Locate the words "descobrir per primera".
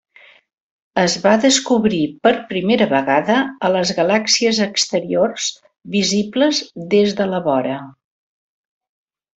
1.43-2.87